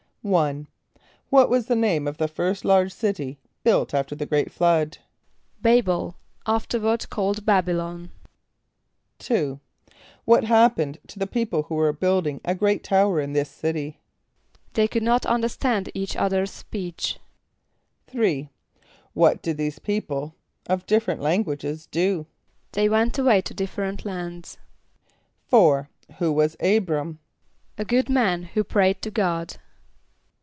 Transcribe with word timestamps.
=1.= 0.23 0.67
What 1.31 1.49
was 1.49 1.65
the 1.65 1.75
name 1.75 2.07
of 2.07 2.17
the 2.19 2.27
first 2.27 2.63
large 2.63 2.93
city 2.93 3.39
built 3.63 3.91
after 3.91 4.13
the 4.13 4.27
great 4.27 4.51
flood? 4.51 4.99
=B[=a]´bel, 5.63 6.13
afterward 6.45 7.09
called 7.09 7.43
B[)a]b´[)y] 7.43 7.75
lon.= 7.75 8.11
=2.= 9.19 9.59
What 10.25 10.43
happened 10.43 10.99
to 11.07 11.17
the 11.17 11.25
people 11.25 11.63
who 11.63 11.73
were 11.73 11.91
building 11.91 12.39
a 12.45 12.53
great 12.53 12.83
tower 12.83 13.19
in 13.19 13.33
this 13.33 13.49
city? 13.49 13.99
=They 14.75 14.87
could 14.87 15.01
not 15.01 15.25
understand 15.25 15.89
each 15.95 16.15
other's 16.15 16.51
speech.= 16.51 17.17
=3.= 18.07 18.49
What 19.13 19.41
did 19.41 19.57
these 19.57 19.79
people 19.79 20.35
of 20.67 20.85
different 20.85 21.21
languages 21.21 21.87
do? 21.87 22.27
=They 22.73 22.87
went 22.87 23.17
away 23.17 23.41
to 23.41 23.55
different 23.55 24.05
lands.= 24.05 24.59
=4.= 25.51 25.87
Who 26.19 26.31
was 26.31 26.55
[=A]´br[)a]m? 26.57 27.17
=A 27.79 27.85
good 27.85 28.07
man, 28.07 28.43
who 28.43 28.63
prayed 28.63 29.01
to 29.01 29.09
God. 29.09 29.57